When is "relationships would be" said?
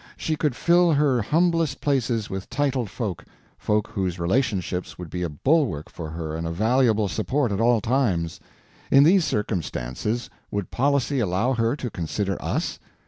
4.17-5.21